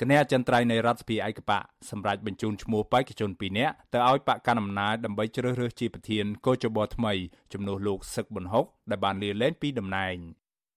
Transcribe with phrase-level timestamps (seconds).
[0.00, 1.58] គណៈអចិន្ត្រៃយ៍នៃរដ្ឋសភាឯកបៈ
[1.90, 7.12] សម្រាប់បញ្ជូនឈ្មោះបេក្ខជន2នាក់ទៅឲ្យបកកណ្ដាលអំណាចដើម្បីជ្រើសរើសជាប្រធានកោជបថ្មី
[7.52, 10.16] ជំនួសលោកសឹកប៊ុនហុកដែលបានលាលែងពីតំណែង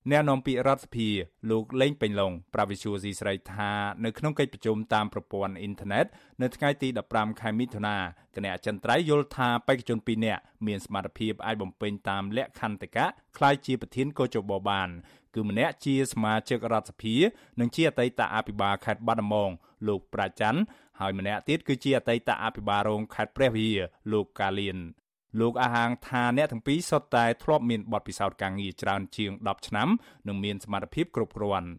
[0.10, 1.10] អ្នកនាំពាក្យរដ្ឋសភា
[1.52, 3.71] លោកលេងពេញឡុងប្រាវិសុយស៊ីស្រីថា
[4.05, 6.05] នៅក្នុងកិច្ចប្រជុំតាមប្រព័ន្ធអ៊ីនធឺណិត
[6.42, 7.98] នៅថ្ងៃទី15ខែមិថុនា
[8.36, 13.06] គណៈអចិន្ត្រៃយ៍យល់ថាបេក្ខជន2នាក់មានសមត្ថភាពអាចបំពេញតាមលក្ខន្តិកៈ
[13.38, 14.89] ក្លាយជាប្រធានកោជបបាន
[15.36, 17.15] គឺម្នាក់ជាសមាជិករដ្ឋសភា
[17.60, 19.52] និងជាអតីតអភិបាលខេត្តបាត់ដំបង
[19.88, 20.61] លោកប្រាច័ន្ទ
[21.00, 23.79] ហើយម្នាក់ទៀតគឺជាអតីតអភិបាលរងខេត្តព្រះវិហារ
[24.11, 24.79] លោកកាលៀន
[25.40, 29.88] លោកអាហាងថាអ្នកទាំងពីរសុទ្ធតែធ្លាប់មានបទពិសោធន៍ការងារច្រើនជាង10ឆ្នាំ
[30.28, 31.70] និងមានសមត្ថភាពគ្រប់គ្រាន់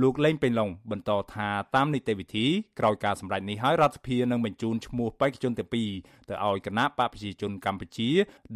[0.00, 2.46] លោកលេងពេញឡុងបន្តថាតាមនីតិវិធី
[2.78, 5.90] ក្រោយការសម្រេចនេះហើយរដ្ឋសភានឹងបញ្ជូនឈ្មោះបេក្ខជនទាំងពីរ
[6.28, 8.10] ទៅឲ្យគណៈបកប្រជាជនកម្ពុជា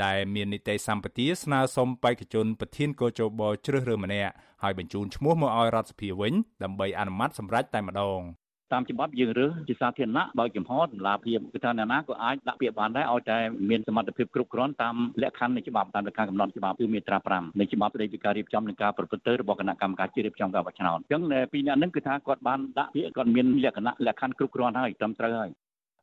[0.04, 8.20] ដែលមាននីតិសម្បទាស្នើសុំបេក្ខជនប្រធានកោជបជ្រើសរើសម្នាក់ហើយបញ្ជូនឈ្មោះមកឲ្យរដ្ឋសភាវិញដើម្បីអនុម័តសម្រេចតែម្ដង
[8.72, 13.38] តាមច្បាប់យើងរើសជាសាធារណៈបើកចំហតម្លាភាពគឺថាអ្នកណាក៏អាចដាក់ពាក្យបានដែរឲ្យតែ
[13.70, 25.50] មានសមត្ថភាពគ្រប់គ្រាន់តាមលក្ខខណ្ឌនៃច្បាប់តាមលក្ខខណ្ឌកំណត់ច្បាប់គឺមាត្រា5នៃច្បាប់ស្តីពីការរៀបចំនិងការប្រព្រឹត្តទៅរបស់គណៈកម្មការជាតិរៀបចំការបោះឆ្នោតអញ្ចឹងពីអ្នកនឹងគឺថាគាត់បានដាក់ពាក្យគាត់មានលក្ខណៈលក្ខខណ្ឌគ្រប់គ្រាន់ហើយត្រឹមត្រូវហើយ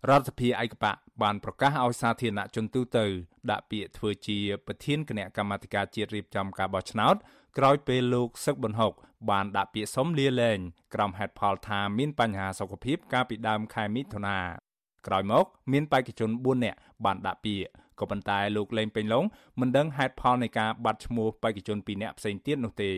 [0.09, 3.05] រដ្ឋសភាឯកបៈបានប្រកាសឲ្យសាធារណជនទូទៅ
[3.51, 7.15] ដាក់ពាក្យធ្វើជាប្រធានគណៈកម្មាធិការជាតិរៀបចំការបោះឆ្នោត
[7.57, 8.93] ក្រោយពេលលោកសឹកប៊ុនហុក
[9.29, 10.59] បានដាក់ពាក្យសុំលាលែង
[10.93, 14.39] ក្រុមហេតុផលថាមានបញ្ហាសុខភាពកាលពីដើមខែមិថុនា
[15.07, 17.65] ក្រោយមកមានបេក្ខជន4នាក់បានដាក់ពាក្យ
[17.99, 19.25] ក៏ប៉ុន្តែលោកលេងពេញឡុង
[19.59, 22.91] មិនដឹងហេតុផលនៃការបាត់ឈ្មោះបេក្ខជន2នាក់ផ្សេងទៀតនោះទេ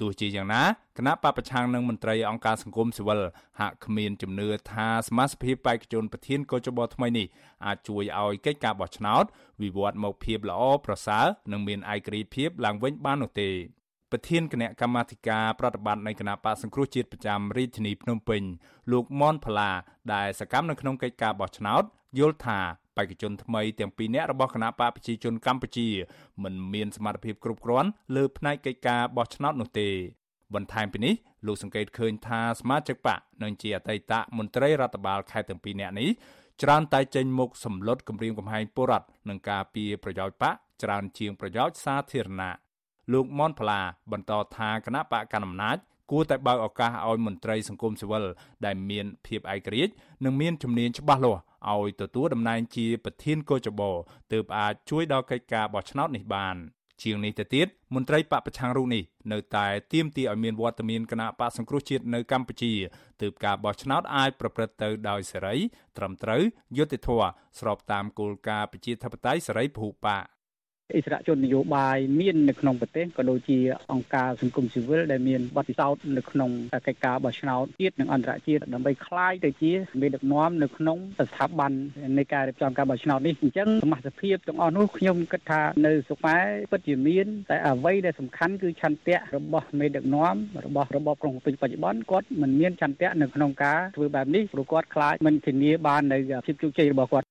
[0.00, 0.62] ទោះជាយ៉ាងណា
[0.98, 3.20] គណៈបពប្រឆាំងនឹងមន្ត្រីអង្គការសង្គមស៊ីវិល
[3.60, 7.26] ហាក់គ្មានជំនឿថាសមាជិកបេក្ខជនប្រធានកោជបថ្មីនេះ
[7.66, 9.24] អាចជួយឲ្យកិច្ចការបោះឆ្នោត
[9.62, 13.50] វិវត្តមកភាពល្អប្រសើរនិងមានឯករាជ្យភាពឡើងវិញបាននោះទេ
[14.10, 18.42] ប្រធានគណៈកម្មាធិការប្រតិបត្តិនៃគណៈបកសង្គ្រោះជាតិប្រចាំរាជធានីភ្នំពេញ
[18.92, 19.70] លោកមនផល្លា
[20.14, 21.82] ដែលសកម្មនៅក្នុងកិច្ចការបោះឆ្នោត
[22.18, 22.60] យល់ថា
[22.96, 25.88] បេក្ខជនថ្មីទាំងពីរនាក់របស់គណៈបកប្រជាជនកម្ពុជា
[26.42, 29.88] មិនមានសមត្ថភាពគ្រប់គ្រាន់លើផ្នែកកិច្ចការបោះឆ្នោតនោះទេ
[30.54, 31.14] បន្ថែមពីនេះ
[31.46, 36.08] លោកសង្កេតឃើញថាសមាជិកបកនិងជាអតីតមន្ត្រីរដ្ឋបាលខេត្តទាំងពីរនាក់នេះ
[36.62, 42.69] ច្រើនតែចេញមុខសម្លុតគម្រាមកំហែងពលរដ្ឋនឹងការពីប្រយោជន៍បកច្រើនជាងប្រយោជន៍សាធារណៈ
[43.12, 43.80] លោកមនផ្លា
[44.12, 45.76] បន្តថាគណៈបកកណ្ដាលអំណាច
[46.10, 48.24] គួរតែបើកឱកាសឲ្យមន្ត្រីសង្គមស៊ីវិល
[48.64, 49.92] ដែលមានភាពឯករាជ្យ
[50.24, 53.90] និងមានជំនាញច្បាស់លាស់ឲ្យទទួលតំណែងជាប្រធានកោចបោ
[54.32, 56.56] ទើបអាចជួយដល់កិច្ចការបោះឆ្នោតនេះបាន
[57.02, 62.72] ជាងនេះទៅទៀតមន្ត្រីបកប្រឆាំងរូបនេះនៅតែទាមទារឲ្យមានវត្តមានគណៈបកសង្គ្រោះជាតិនៅកម្ពុជា
[63.22, 65.56] ទើបការបោះឆ្នោតអាចប្រព្រឹត្តទៅដោយសេរី
[65.96, 66.42] ត្រឹមត្រូវ
[66.78, 70.24] យុត្តិធម៌ស្របតាមគោលការណ៍ប្រជាធិបតេយ្យសេរីពហុបក
[70.93, 73.57] អិសរាជននយោបាយមាននៅក្នុងប្រទេសក៏ដូចជា
[73.91, 76.51] អង្គការសង្គមស៊ីវិលដែលមានបទពិសោធន៍នៅក្នុង
[76.87, 81.71] កិច្ចការបោះឆ្នោតជាតិនិងអន្តរជាតិដើម្បីคล้ายទៅជាមេដឹកនាំនៅក្នុងស្ថាប័ន
[82.17, 86.37] នៃការរៀបចំការបោះឆ្នោតនេះអញ្ចឹងសមាជិកភាពទាំងអស់នោះខ្ញុំគិតថានៅសុខែ
[86.71, 90.35] ពិតជាមានតែអ្វីដែលសំខាន់គឺឆន្ទៈរបស់មេដឹកនាំ
[90.65, 97.25] របស់របបក្រុងភ្នំពេញបច្ចុប្បន្នគាត់មិនមានឆន្ទៈនៅក្នុងការធ្វើបែបនេះព្រោះគាត់ខ្លាចមិនធានាបាននៅភាពជោគជ័យរបស់គាត់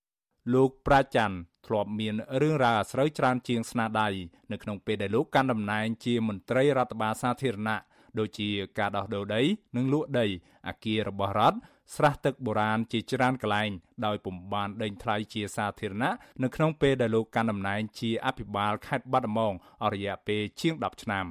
[0.53, 4.09] លោកប្រាច័ន្ទធ្លាប់មានរឿងរ៉ាវអាស្រូវច្រើនជាងស្នាដៃ
[4.51, 7.79] នៅក្នុងពេលដែលលោកកាន់តំណែងជាមន្ត្រីរដ្ឋបាលសាធារណៈ
[8.19, 9.41] ដូចជាការដោះដូរដី
[9.75, 10.25] និងលក់ដី
[10.67, 11.57] អាគាររបស់រដ្ឋ
[11.95, 13.69] ស្រះទឹកបុរាណជាច្រើនកន្លែង
[14.05, 16.13] ដោយពុំបានដេញថ្លៃជាសាធារណៈ
[16.43, 21.25] នៅក្នុងពេលដែលលោកកាន់តំណែងជាអភិបាលខេត្តបាត់ដំបងអស់រយៈពេលជាង10ឆ្នាំ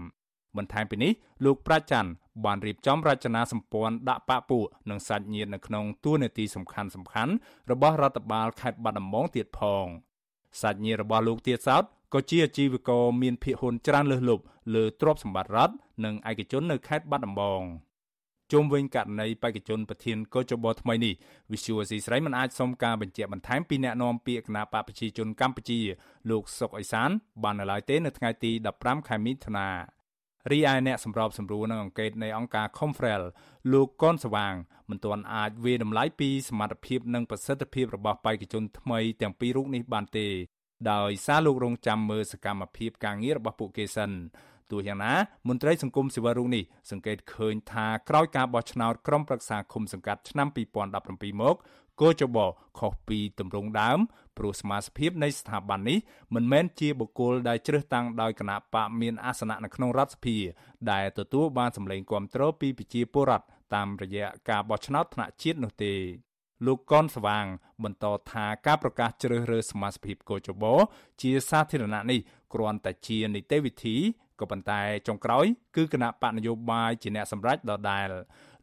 [0.57, 1.13] បន្ថែមពីនេះ
[1.45, 2.11] លោកប្រាច័ន្ទ
[2.45, 7.33] បានរៀបចំរចនាសម្ព័ន្ធដាក់បាក់ពួកនិងសាច់ញាតិនៅក្នុងទួលនីតិសំខាន់សំខាន់
[7.71, 9.87] របស់រដ្ឋបាលខេត្តបាត់ដំបងទៀតផង។
[10.61, 11.85] សាច់ញាតិរបស់លោកទៀតសោត
[12.15, 14.45] ក៏ជាអាជីវករមានភាគហ៊ុនច្រើនលើសលប់
[14.75, 17.63] លើទ្រព្យសម្បត្តិរដ្ឋនិងឯកជននៅខេត្តបាត់ដំបង
[18.53, 21.15] ជុំវិញករណីបេក្ខជនប្រធានកោចបថ្មីនេះ
[21.53, 25.81] វិសុវស៊ីស្រីមិនអាចសុំការបញ្ជាក់បន្ថែមពីអ្នកនាំពាក្យគណៈបកប្រជាជនកម្ពុជា
[26.31, 27.11] លោកសុកអេសាន
[27.43, 29.69] បាននៅឡើយទេនៅថ្ងៃទី15ខែមិថុនា
[30.51, 33.23] រីឯអ្នកសម្របសម្រួលនឹងអង្កេតនៃអង្គការ Confrel
[33.73, 34.55] លោកកនស្វាង
[34.91, 40.29] មិនទាន់អាចវាតម្លៃពីសមត្ថភាពនិងប្រសិទ្ធភាពរបស់បេក្ខជនថ្មីទាំងពីររូបនេះបានទេ
[40.93, 44.11] ដោយសារលោករងចាំមើលសកម្មភាពការងាររបស់ពួកគេសិន
[44.71, 45.15] ទោះយ៉ាងណា
[45.49, 50.49] មន្ត្រីសង្គមស៊ីវិលរូបនេះសង្កេតឃើញថាក្រោយការបោះឆ្នោតក្រុមប្រឹក្សាឃុំសង្កាត់ឆ្នាំ
[50.95, 51.57] 2017មក
[52.01, 52.39] គោចប
[52.79, 53.99] ខុសពីទម្រង់ដើម
[54.39, 55.99] ព្រោះសមាជិកនៃស្ថាប័ននេះ
[56.35, 60.37] មិនមែនជាបុគ្គលដែលជ្រើសតាំងដោយគណៈបកមានអាសនៈនៅក្នុងរដ្ឋសភា
[60.93, 65.95] ដែលទទួលបានសម្លេងគាំទ្រពីប្រជាពលរដ្ឋតាមរយៈការបោះឆ្នោតថ្នាក់ជាតិនោះទេ
[66.67, 67.47] លោកកនស្វាង
[67.85, 70.65] បន្តថាការប្រកាសជ្រើសរើសសមាជិកកោចប
[71.23, 72.21] ជាសាធារណៈនេះ
[72.55, 73.97] គ្រាន់តែជានីតិវិធី
[74.41, 75.47] ក៏ប៉ុន្តែចុងក្រោយ
[75.77, 78.09] គឺគណៈបកនយោបាយជាអ្នកសម្រេចដដែល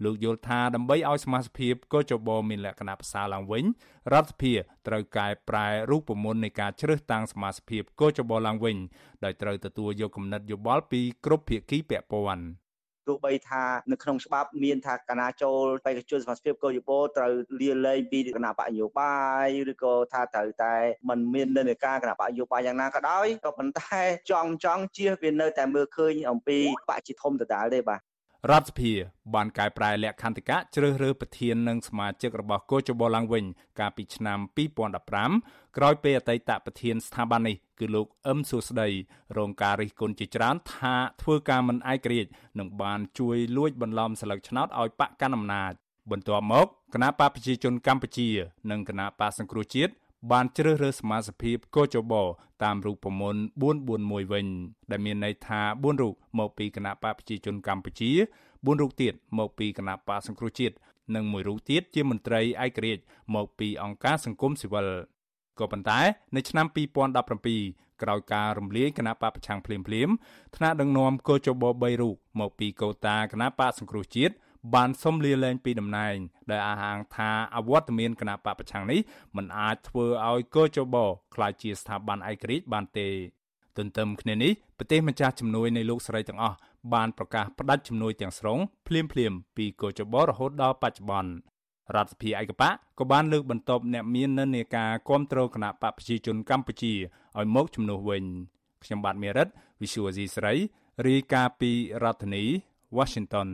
[0.03, 3.63] លោកយល់ថាដើម្បីឲ្យសមាជិកកោចបមានលក្ខណៈប្រសើរឡើងវិញ
[4.13, 4.53] រដ្ឋសភា
[4.87, 8.77] ត្រូវកែប្រែរូបមន្តនៃការជ្រើសតាំងសមាជិកកោចបឡើងវិញ
[9.23, 12.64] ដោយត្រូវទទួលយកគំនិតយោបល់ពីគ្រប់ភាគីពាក់ព័ន្ធ
[13.07, 19.15] ទោះបីថានៅក្នុងច្បាប់មានថាគណៈចូលបេក្ខជនសមាជិកកោយបោត្រូវលាលែងពីគណៈបកនយោបា
[19.45, 20.75] យឬក៏ថាត្រូវតែ
[21.09, 23.99] มันមាននិន្នាការគណៈបកនយោបាយយ៉ាងណាក៏ដោយក៏ប៉ុន្តែ
[24.31, 26.57] ចង់ចង់ជៀសវានៅតែមើលឃើញអំពី
[26.89, 28.01] បកជាធំដដែលទេបាទ
[28.51, 28.91] រដ្ឋសភា
[29.35, 33.45] បានកែប្រែលក្ខន្តិកៈជ្រើសរើសប្រធាននិងសមាជិករបស់កោជបឡើងវិញ
[33.79, 34.39] កាលពីឆ្នាំ
[35.07, 38.89] 2015ក្រោយពេលអតីតប្រធានស្ថាប័ននេះគឺលោកអឹមសុស្ដី
[39.37, 45.73] រងការរិះគន់ជាច្រើនថាធ្វើការមិនឯករាជ្យនិងបានជួយលួចបន្លំស្លឹកឆ្នោតឲ្យបកកណ្ដាលអំណាច
[46.11, 48.27] បន្ទាប់មកគណៈបកប្រជាជនកម្ពុជា
[48.71, 49.93] និងគណៈបកសង្គ្រោះជាតិ
[50.31, 52.13] បានជ្រើសរើសសមាជិកកោចប
[52.63, 53.41] តាមរូបមន្ត
[53.85, 54.47] 441វិញ
[54.91, 58.11] ដែលមានន័យថា4រូបមកពីគណៈបកប្រជាជនកម្ពុជា
[58.45, 60.75] 4រូបទៀតមកពីគណៈបកសង្គ្រោះជាតិ
[61.15, 63.03] និងមួយរូបទៀតជាមន្ត្រីឯករាជ្យ
[63.35, 64.87] មកពីអង្គការសង្គមស៊ីវិល
[65.59, 65.99] ក៏ប៉ុន្តែ
[66.35, 69.85] នៅឆ្នាំ2017ក្រោយការរំលាយគណៈបកប្រឆាំងភ្លាមៗ
[70.55, 74.33] ថ្នាក់ដឹកនាំកោចប3រូបមកពីកូតាគណៈបកសង្គ្រោះជាតិ
[74.73, 76.15] បានសុំលាលែងពីតំណែង
[76.51, 78.99] ដែលអះអាងថាអវត្តមានគណៈបកប្រឆាំងនេះ
[79.35, 80.95] មិនអាចធ្វើឲ្យកោចប
[81.35, 83.07] ក្លាយជាស្ថាប័នឯករាជ្យបានទេ
[83.77, 86.57] ទន្ទឹមគ្នានេះប្រទេសម្ចាស់ជំនួយនៃលោកស្រីទាំងអស់
[86.93, 91.31] បានប្រកាសផ្តាច់ជំនួយទាំងស្រុងភ្លាមភ្លាមពីកោចបរហូតដល់បច្ចុប្បន្ន
[91.95, 92.69] រដ្ឋសភាឯកបៈ
[92.99, 96.93] ក៏បានលើកបន្ទប់អ្នកមាននិន្នាការគ្រប់គ្រងគណៈបកប្រជាជនកម្ពុជា
[97.37, 98.23] ឲ្យមកជំនួសវិញ
[98.83, 99.47] ខ្ញុំបាទមេរិត
[99.81, 100.53] Visual C ស្រី
[101.07, 101.71] រាយការណ៍ពី
[102.03, 102.43] រដ្ឋធានី
[102.97, 103.47] Washington